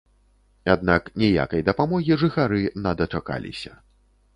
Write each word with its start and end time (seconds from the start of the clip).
Аднак 0.75 1.11
ніякай 1.23 1.67
дапамогі 1.69 2.21
жыхары 2.25 2.67
на 2.87 2.99
дачакаліся. 3.05 3.81